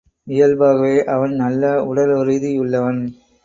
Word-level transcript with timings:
இயல்பாகவே 0.27 1.03
அவன் 1.05 1.33
நல்ல 1.35 1.63
உடலுறுதியுள்ளவன். 1.83 3.01